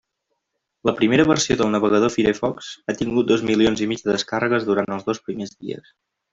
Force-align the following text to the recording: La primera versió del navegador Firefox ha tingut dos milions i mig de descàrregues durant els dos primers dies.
La 0.89 0.93
primera 1.01 1.25
versió 1.31 1.57
del 1.59 1.69
navegador 1.73 2.11
Firefox 2.15 2.71
ha 2.87 2.97
tingut 3.03 3.29
dos 3.35 3.45
milions 3.53 3.87
i 3.87 3.91
mig 3.95 4.05
de 4.09 4.13
descàrregues 4.19 4.69
durant 4.73 4.99
els 4.99 5.09
dos 5.13 5.25
primers 5.29 5.57
dies. 5.63 5.97